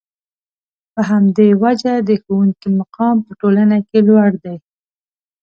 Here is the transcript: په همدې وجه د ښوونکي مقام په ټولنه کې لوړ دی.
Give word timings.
په 0.93 1.01
همدې 1.09 1.47
وجه 1.63 1.93
د 1.99 2.09
ښوونکي 2.23 2.67
مقام 2.79 3.15
په 3.25 3.31
ټولنه 3.39 3.77
کې 3.87 3.99
لوړ 4.07 4.29
دی. 4.43 4.57